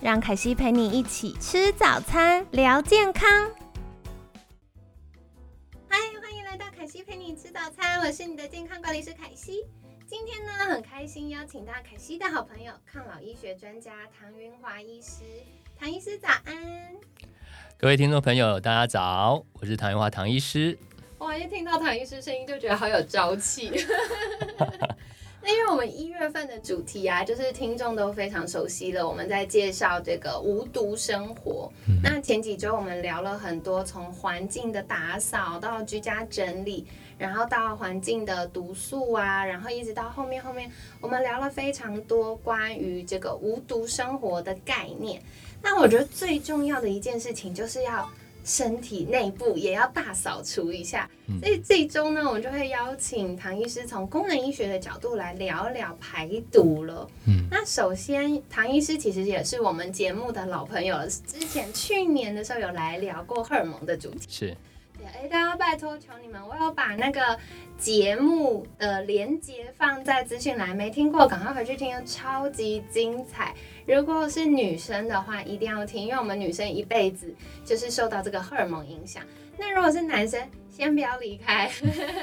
[0.00, 3.28] 让凯西陪你一起吃早餐，聊健康。
[5.88, 9.64] 嗨，欢迎来到凯西陪你吃早餐，我是你的健康管理师凯西。
[10.06, 15.24] 今天呢，很开心邀请到凯西的好朋友，抗老医学专家唐云华医师。
[15.76, 16.94] 唐医师早安！
[17.76, 20.78] 各位听众朋友，大家早，我是唐云华唐医师。
[21.18, 23.72] 哇，一听到唐医师声音就觉得好有朝气。
[25.40, 29.08] 那因为我们一月份的主题啊，就是听众都非常熟悉了。
[29.08, 31.70] 我们在介绍这个无毒生活。
[32.02, 45.22] 那前几周我们聊了很多，从环境的打扫到居家整理，然后到环境的毒素啊，然后一直到后面后面，我们聊了非常多关于这个无毒生活的概念。
[45.62, 48.10] 那我觉得最重要的一件事情就是要。
[48.48, 57.06] 身体内部也要大扫除一下，所以这一周呢，我们就会邀请唐医师从功能医学的角度来聊聊排毒了。
[57.26, 64.26] 嗯，那首先，唐医师其实也是我们节目的老朋友了，之前去年的时候有来聊过荷尔蒙的主题。
[64.30, 64.56] 是。
[65.14, 67.38] 哎，大家拜托求你们，我要把那个
[67.76, 73.54] 节目的连接放在资讯栏，没听过赶快回去听，超级精彩。
[73.86, 77.34] 如果是女生的话，一定要听，因为我们女生一辈子
[77.64, 79.22] 就是受到这个荷尔蒙影响。
[79.56, 81.70] 那如果是男生，先不要离开。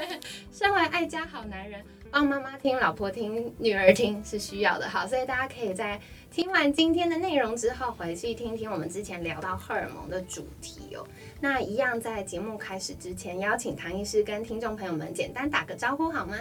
[0.52, 4.88] 身为爱家好男人，帮妈妈听、老婆听、女儿听是需要的。
[4.88, 6.00] 好，所以大家可以在
[6.30, 11.06] 听完今天的内容之后，回去听听我们之前聊到荷尔蒙的主题哦。
[11.40, 16.36] 那一样在节目开始之前，邀请唐医师跟听众朋友们简单打个招呼好吗？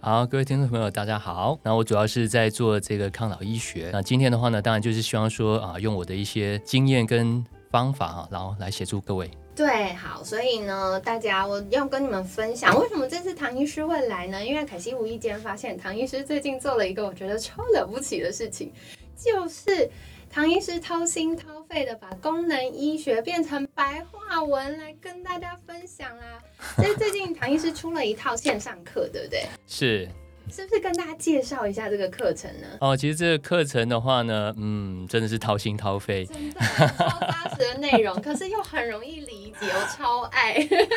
[0.00, 1.58] 好，各位听众朋友，大家好。
[1.64, 3.90] 那我主要是在做这个抗老医学。
[3.92, 9.28] 那今天的话呢，当然就是希望说啊，用我的一些经验跟方法啊，然后来协助各位。
[9.56, 14.44] 对，好，所以呢，大家我要跟你们分享，为什么这次唐医师会来呢？
[14.44, 18.70] 因为凯西无意间发现，唐医师最近做了一个我觉得超了不起的事情，
[19.16, 19.88] 就是
[20.30, 26.38] 唐医师掏心掏肺的把功能医学变成白话文来跟大家分享啦。
[26.76, 29.44] 所以最近唐医师出了一套线上课，对不对？
[29.66, 30.08] 是。
[30.50, 32.66] 是不是跟大家介绍一下这个课程呢？
[32.80, 40.56] 哦，其实这个课程的话呢，嗯，真的是掏心掏肺，真的超扎实的内容，可是又很容易理解，我超爱。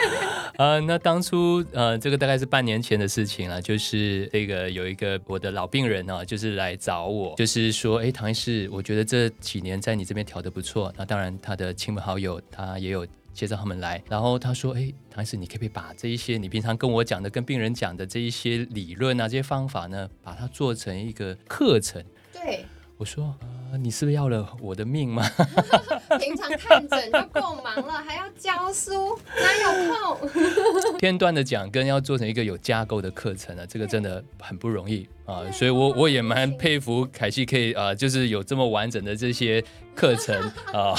[0.58, 13.06] 呃，那当初呃，这个大概是半年前的事情了，就是这个有一个我的老病人呢，就是来找我，就是说，哎，唐医师，我觉得这几年在你这边调的不错，那当然他的亲朋好友他也有。
[13.34, 22.04] 介绍他们来，然后他说：“哎，唐医师，你可不可以把这一些你平常跟我讲的、跟病人讲的这一些理论啊、这些方法呢，把它做成一个课程？”
[22.34, 22.66] 对，
[22.98, 23.36] 我说
[23.72, 25.24] ：“啊，你是不是要了我的命吗？
[26.20, 30.30] 平常看诊就够忙了，还要教书，哪有空？
[30.98, 35.50] 片段的讲跟要做成一个有架构的课程呢，这个真的很不容易啊！
[35.52, 39.64] 所以我我也蛮佩服凯西可以啊，就是有这么完整的这些
[39.96, 40.36] 课程
[40.74, 40.94] 啊。”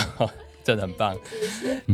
[0.76, 1.16] 很棒，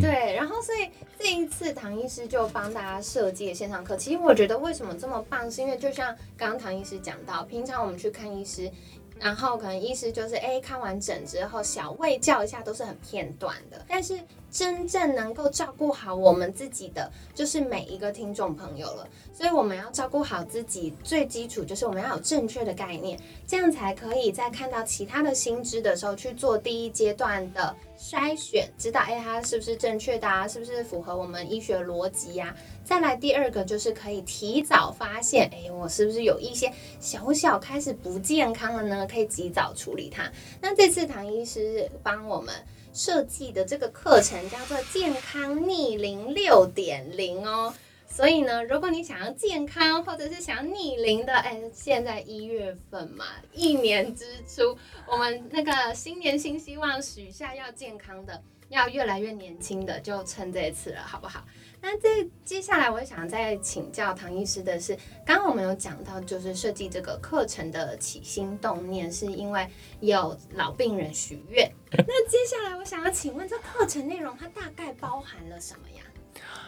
[0.01, 0.35] 对。
[0.35, 0.89] 然后，所以
[1.19, 3.97] 这一次唐医师就帮大家设计了线上课。
[3.97, 8.71] 其实我觉得为什么这么棒，是因为就像刚刚唐医师讲到，平常我们去看医师，
[9.19, 13.85] 然后可能医师就是哎看完诊之后小喂教一下，都是很片段的。
[13.89, 14.19] 但是
[14.51, 19.09] 真正能够照顾好我们自己的，就是每一个听众朋友了。
[19.33, 32.55] 所以我们要照顾好自己，最基础就是我们要有正确的概念，这样才可以在看到其他的新知的时候去做第一阶段的筛选，知道哎它是不是正确的啊，是不是符合我们医学逻辑呀？
[32.87, 39.05] 再来第二个就是可以提早发现，哎，我是不是有一些小小开始不健康了呢？
[39.11, 40.31] 可以及早处理它。
[40.61, 42.55] 那这次唐医师帮我们
[42.95, 47.75] 设计的这个课程叫做健康逆龄六点零哦。
[48.09, 54.79] 所以呢，如果你想要健康，或者是想要逆龄的，哎，现在一月份嘛，一年之初，
[55.11, 61.45] 我们那个新年新希望，许下要健康的，要越来越年轻的，就趁这一次了，好不好？
[61.89, 64.93] 那这接下来，我想再请教唐医师的是，
[65.25, 69.65] 刚刚我们有讲到，就是设计这个课程的起心动念，是因为
[70.01, 71.71] 有老病人许愿。
[71.93, 76.03] 那接下来，我想要请问，这课程内容它大概包含了什么呀？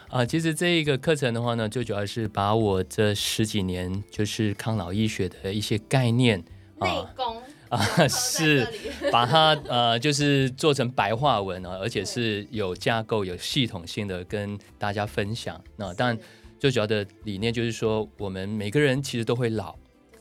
[0.07, 6.41] 啊，其实这一个课程的话呢，最主要是把我这十几年就是抗老医学的一些概念
[6.79, 7.28] 内功
[7.69, 8.67] 啊，是
[9.11, 15.59] 把它呃，就是做成白话文啊，而且是有架构、有系统性的跟大家分享。
[15.75, 16.17] 那当然，
[16.59, 19.75] 最主要的理念就是说，我们每个人其实都会老，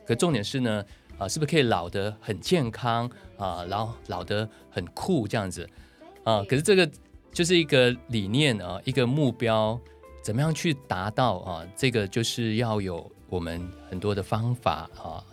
[0.07, 0.85] 可重点是呢，
[1.17, 5.69] 啊，是不是可以老得很健康啊，然后老得很酷这样子
[6.25, 6.45] 啊？
[6.49, 6.89] 可是这个
[7.33, 9.81] 就是一个理念啊，一个目标，
[10.23, 11.67] 怎么样去达到啊？
[11.75, 15.25] 这个就是要有我们很多的方法啊。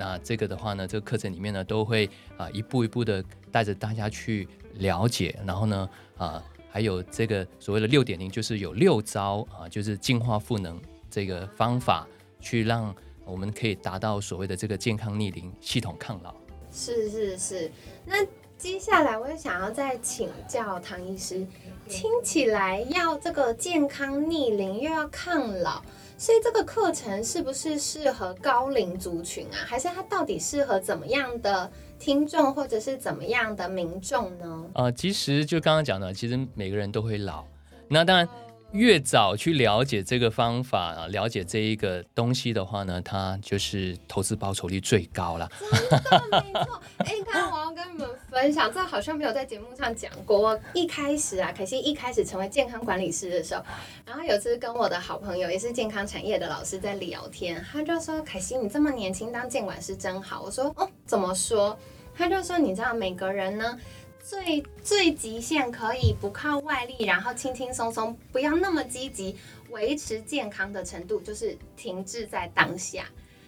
[0.00, 2.08] 那这个的话呢，这个课程里面呢，都会
[2.38, 5.86] 啊一步一步的带着大家去了解，然后呢
[6.16, 10.80] 啊还有这个所谓的六点零，就是有六招啊，就是进化赋能
[11.10, 12.08] 这个方法，
[12.40, 12.94] 去让
[13.26, 16.34] 我们可以达到所谓的这个健康逆龄、系统抗老。
[16.72, 17.70] 是是是，
[18.06, 18.24] 那
[18.60, 21.46] 接下来我也想要再请教唐医师，
[21.88, 25.80] 听起来要这个健康逆龄又要抗老。
[26.18, 29.56] 所以这个课程是不是适合高龄族群啊？
[29.66, 34.66] 还是它到底适合怎么样的听众或者是怎么样的民众呢？
[34.74, 37.42] 呃，其实就刚刚讲的，其实每个人都会老，
[37.88, 38.28] 那当然。
[38.72, 45.50] 越早去了解这个方法啊，了解这一个东西的话呢，它就是投资报酬率最高了。
[45.58, 46.80] 真的没错。
[46.98, 50.38] 哎，刚刚我要跟你们分享，这好像没有在节目上讲过。
[50.38, 53.62] 我一开始啊，可惜一开始成为健康管理师的时候，
[54.06, 61.76] 然后有次跟我的好朋友，也是健康产业的老师在聊天，他就说：“凯西，你这么年轻当监管师真好。”我说：“哦，怎么说？”
[62.14, 63.78] 他就说：“你知道每个人呢。”
[64.22, 69.34] 最最极限可以不靠外力，然后轻轻松松，不要那么积极，
[69.70, 73.06] 维持健康的程度就是停滞在当下，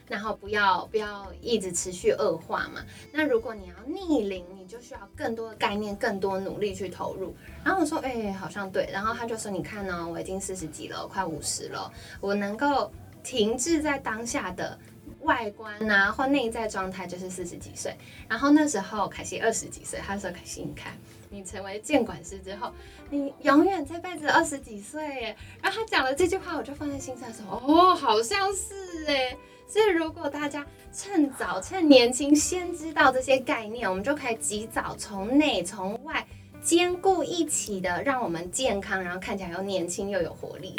[0.09, 2.83] 然后不要不要一直持续恶化嘛。
[3.13, 7.35] 那如果你要逆龄，你就需要更多的概念，更多努力去投入。
[7.65, 8.89] 然后我说，哎，好像对。
[8.93, 14.79] 然后他就说，你看呢，我已经四十几了，快五十了，我能够停滞在当下的。
[15.21, 17.97] 外观啊，或内在状态就是四十几岁，
[18.29, 20.95] 然后那时候凯西二十几岁，他说凯西，你看
[21.31, 22.73] 你成为建管师之后，
[23.09, 25.37] 你永远这辈子二十几岁耶。
[25.63, 29.37] 然后他讲了这句话，我就放在心上说，哦，好像是哎。
[29.67, 36.27] 所以如果大家趁早、趁年轻，先知道这些概念，我们就可以及早从内从外
[36.61, 40.77] 兼顾一起的，让我们健康，然后看起来又年轻又有活力。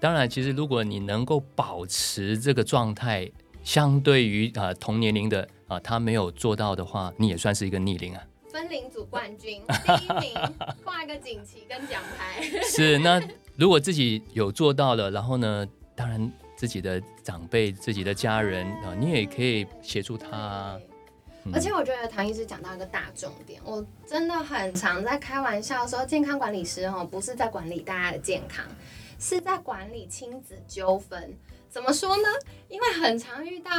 [0.00, 3.30] 当然，其实如果你能够保持这个状态。
[3.64, 8.22] 相对于啊同年龄的啊，他没有做到的话，你也算是一个逆龄啊。
[8.50, 10.32] 分龄组冠军，第一名，
[10.82, 12.42] 挂一个锦旗跟奖牌。
[12.64, 13.20] 是，那
[13.56, 20.76] 如果自己有做到了，然后呢，当然自己的长辈、自己的家人啊，你也可以协助他。
[21.52, 28.66] 而且我觉得唐医师讲到一个大重点，我真的很常在开玩笑说，健康管理师哦，不是在管理大家的健康，
[29.20, 31.32] 是在管理亲子纠纷。
[31.70, 32.28] 怎么说呢？
[32.68, 33.70] 因为很常遇到，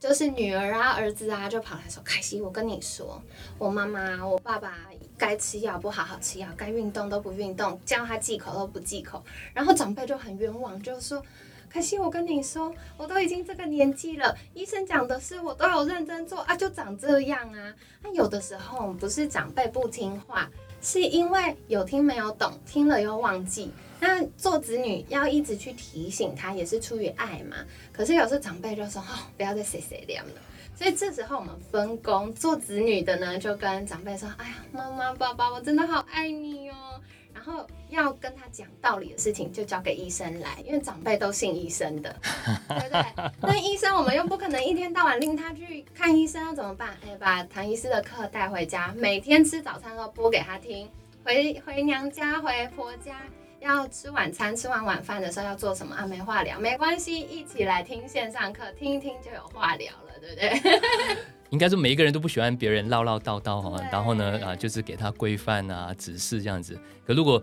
[0.00, 3.22] 就是女儿啊、儿子啊，就跑来说：“凯西，我跟你说，
[3.56, 4.76] 我妈妈、我爸爸
[5.16, 9.24] 该吃药不好好吃药，该运动都不运动，叫他忌口都不忌口。”
[9.54, 11.22] 然后长辈就很冤枉，就说
[11.72, 20.48] ：“可惜，我跟你说，我都已经这个年纪了，医生讲的是我都有认真做啊，就长这样啊。”那有的时候不是长辈不听话，
[20.80, 23.70] 是因为有听没有懂，听了又忘记。
[23.98, 27.56] 那做子女要一直去提醒他，也是出于爱嘛。
[27.92, 30.32] 可是有时候长辈就说：“哦，不要再谁谁凉了。”
[30.76, 37.00] 所以这时候我们分工，做子女的呢，就跟长辈说：“哎呀，妈妈、爸爸，我真的好爱你哦。”
[37.46, 42.14] 然后要跟他讲道理的事情，就交给医生来，因为长辈都信医生的，
[42.68, 43.04] 对不对？
[43.40, 46.96] 那医生我们又不可能一天到晚令他去看医生，要怎么办？
[47.06, 50.90] 哎，把唐医师的课带回家，每天吃早餐都播给他听。
[51.24, 53.22] 回回娘家，回婆家。
[53.58, 56.06] 要吃晚餐，吃完晚饭的时候要做什么啊？
[56.06, 61.16] 没话聊，没关系，一起来听线上课，听一听就有话聊了，对不对？
[61.50, 66.78] 应该说每一个人都不喜欢别人唠唠叨叨哈，然后呢啊，就是给他规范啊、指示这样子。
[67.06, 67.42] 可如果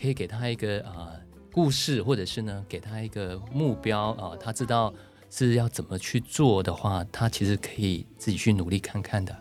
[0.00, 1.12] 可以给他一个啊
[1.52, 4.92] 故事，或者是呢给他一个目标啊，他知道
[5.30, 9.36] 是要怎么去做的话，他其实可以自己去努力看看的。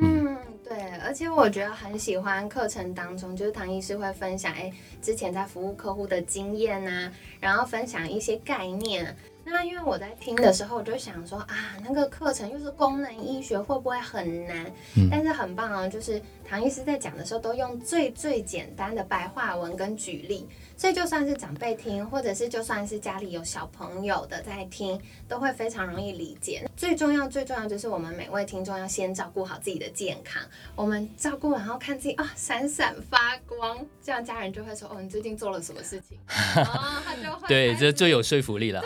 [0.00, 4.72] 嗯，对而且我觉得很喜欢课程当中，就是唐医师会分享，哎，
[5.02, 9.14] 之前在服务客户的经验呐，然后分享一些概念。
[9.50, 14.70] 那因为我在听的时候，我就想说啊，那个课程又是功能医学，会不会很难？
[15.10, 20.46] 但是很棒哦，就是唐医师在讲的时候，都用最最简单的白话文跟举例。
[20.76, 26.64] 所以就算是长辈听，或者是就算是家里有小朋友的在听，都会非常容易理解。
[26.76, 30.40] 最重要、最重要就是我们每位听众要先照顾好自己的健康。
[30.76, 36.16] 我们照顾完后看自己啊闪闪发光，这样家人就会说：“哦，你最近做了什么事情？”
[36.62, 38.80] 哦， 他就会对，这最有说服力了。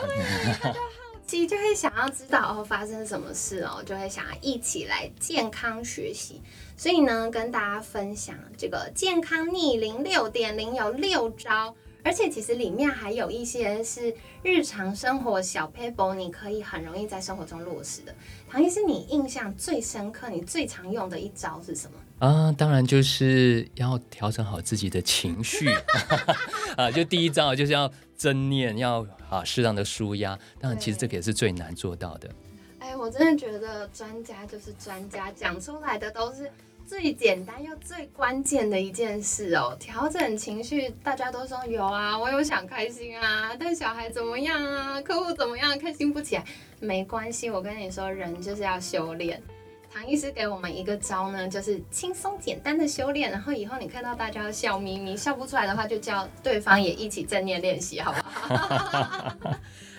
[0.61, 0.87] 他就好
[1.27, 6.41] 奇就会想要知道哦发生什么事哦，就会想要一起来健康学习。
[6.77, 11.75] 所以呢，跟大家分享这个健康逆龄六点零有六招。
[12.05, 18.13] 而且其实里面还有一些是日常生活小 paper，你可以很容易在生活中落实的。
[18.51, 22.27] 唐医师，你印象最深刻、你最常用的一招是什么？
[22.27, 25.69] 啊，当然就是要调整好自己的情绪
[26.77, 26.91] 啊。
[26.91, 29.07] 就第一招就是要正念，要
[29.37, 30.39] 啊适当的舒压。
[30.61, 32.31] 当然，其实这个也是最难做到的。
[32.79, 36.51] 哎，我真的觉得专家就是专家，讲出来的都是。
[36.85, 46.45] 最简单又最关键的一件事哦，调整情绪，大家都说有啊，我有想开心啊，但小孩怎么样啊，客户怎么样，开心不起来，
[46.81, 49.41] 没关系，我跟你说，人就是要修炼。
[49.93, 58.57] 唐医师给我们一个招呢，就是轻松简单的修炼，然后以后你看到大家笑眯眯，笑不出来的话，就叫对方也一起正念练习，好不好？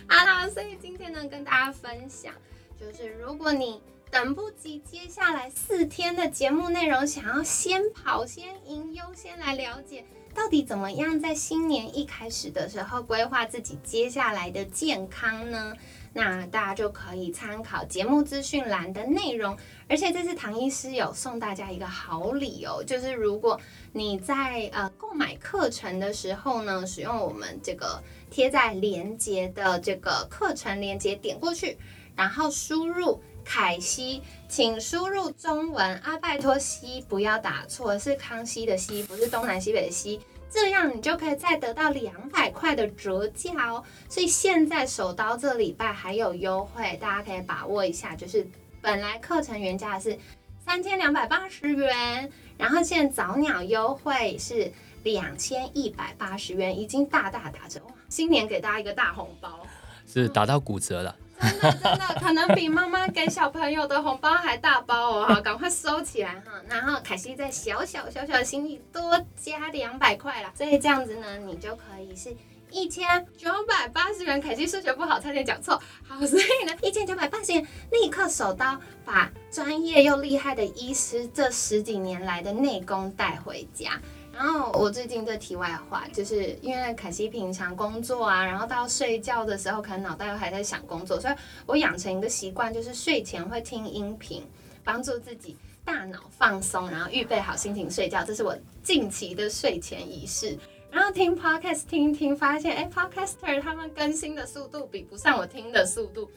[0.08, 2.34] 好 啦，所以今天呢，跟大家分享，
[2.80, 3.82] 就是如果你。
[4.12, 15.74] 等不及接下来四天的节目内容，想要先跑先赢，优先来了解到底怎么样在新年一开始的时候规划自己接下来的健康呢？
[16.14, 19.58] 那大家就可以参考节目资讯栏的内容。
[19.90, 23.60] 而且这次唐医师有送大家一个好礼哦，就是如果
[23.92, 31.78] 你在呃购买课程的时候呢，使用我们这个贴在链接的这个课程链接点过去，
[32.16, 33.20] 然后输入。
[33.46, 36.18] 凯西，请输入中文啊！
[36.18, 40.18] 拜托西不要打错，是康熙的西，不是东南西北的西。
[40.54, 43.84] 这样你就可以再得到两百块的折价哦。
[44.08, 48.16] 所以现在手刀这礼拜还有优惠，大家可以把握一下。
[48.16, 48.48] 就是
[48.80, 50.16] 本来课程原价是
[50.64, 57.92] 三千两百八十元，然后现在早鸟优惠是两千一百八十元，已经大大打折哇！
[58.10, 59.66] 新年给大家一个大红包，
[60.06, 61.16] 是打到骨折了。
[61.44, 65.26] 真的真的，可能比妈妈给小朋友的红包还大包哦！
[65.28, 66.52] 哈，赶快收起来哈。
[66.70, 72.36] 然后凯西在小小小小的心意多加两百块啦，所以这样子呢，你就可以是
[72.72, 74.40] 一千九百八十元。
[74.42, 75.82] 凯西数学不好，差点讲错。
[76.08, 84.00] 好，所以呢，一千九百八十元立刻手刀把专业又厉害的医师这十几年来的内功带回家。
[84.36, 91.34] 然后我最近的题外话，就是因为凯西平常工作啊，然后到睡觉的时候，可能脑袋又还在想工作，所以
[91.68, 94.44] 我养成一个习惯，就是睡前会听音频，
[94.84, 98.24] 帮助自己大脑放松，然后预备好心情睡觉。
[98.26, 100.58] 这是我近期的睡前仪式。
[100.90, 106.30] 然后听 podcast 听一听，发现哎，podcaster 他们更新的速度比不上我听的速度。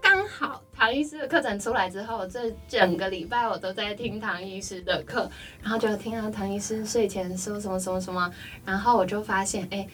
[0.00, 5.30] 刚好，唐医师的课程出来之后，这整个礼拜我都在听唐医师的课，
[5.62, 8.32] 然后就听到唐医师睡前说什么什么什么，
[8.64, 9.86] 然后我就发现，哎，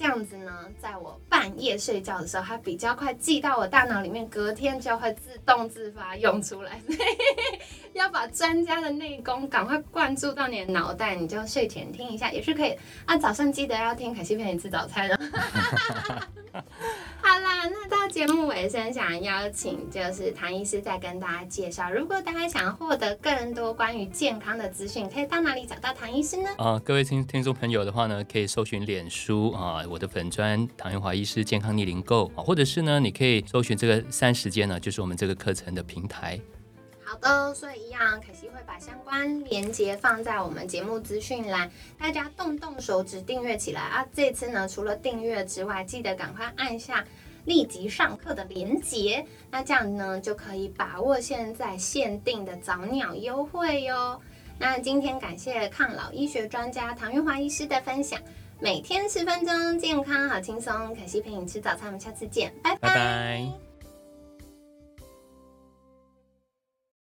[0.00, 6.80] 这样子呢，在我半夜睡觉的时候，它比较快记到我大脑里面，隔天就会自动自发用出来。
[7.92, 12.74] 要把专家的内功赶快灌注到你的脑袋，你就睡前听一下也是可以。
[13.04, 15.18] 啊，早上记得要听凯西陪你吃早餐哦。
[17.22, 26.48] 好啦，那到节目尾声，想邀请就是唐医师再跟大家介绍，如果大家想获得更多关于健康的资讯，可以到哪里找到唐医师呢？
[26.56, 36.40] 啊，各位听听众朋友的话呢，可以搜寻脸书啊，我的粉砖唐元华医师健康逆龄购，或者是呢，你可以搜寻这个三时间呢，就是我们这个课程的平台。
[37.02, 41.68] 好的，所以一样，可惜会把相关链接放在我们节目资讯栏，
[41.98, 44.06] 大家动动手指订阅起来啊！
[44.14, 47.04] 这次呢，除了订阅之外，记得赶快按下
[47.46, 54.20] 立即上课的链接，那这样呢就可以把握现在限定的早鸟优惠哟。
[54.56, 58.20] 那今天感谢抗老医学专家唐玉华医师的分享，
[58.62, 63.69] 每天十分钟，健康好轻松，可惜陪你吃早餐，我们下次见，拜拜。